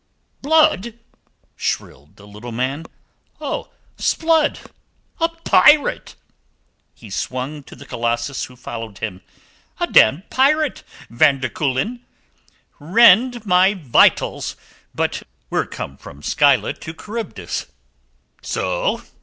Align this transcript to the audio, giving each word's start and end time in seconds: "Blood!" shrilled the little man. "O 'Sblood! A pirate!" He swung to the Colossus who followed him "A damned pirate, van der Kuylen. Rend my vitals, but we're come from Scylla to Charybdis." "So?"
"Blood!" 0.41 0.97
shrilled 1.55 2.15
the 2.15 2.25
little 2.25 2.51
man. 2.51 2.87
"O 3.39 3.69
'Sblood! 3.99 4.57
A 5.19 5.29
pirate!" 5.29 6.15
He 6.95 7.11
swung 7.11 7.61
to 7.61 7.75
the 7.75 7.85
Colossus 7.85 8.45
who 8.45 8.55
followed 8.55 8.97
him 8.97 9.21
"A 9.79 9.85
damned 9.85 10.27
pirate, 10.31 10.81
van 11.11 11.39
der 11.39 11.49
Kuylen. 11.49 11.99
Rend 12.79 13.45
my 13.45 13.75
vitals, 13.75 14.55
but 14.95 15.21
we're 15.51 15.67
come 15.67 15.97
from 15.97 16.23
Scylla 16.23 16.73
to 16.73 16.95
Charybdis." 16.95 17.67
"So?" 18.41 19.03